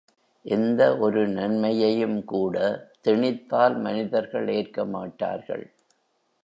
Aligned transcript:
எந்த 0.45 0.97
ஒரு 0.97 1.27
நன்மையும் 1.27 2.23
கூட 2.23 2.55
திணித்தால் 3.03 3.77
மனிதர்கள் 3.81 4.47
ஏற்கமாட்டார்கள். 4.47 5.65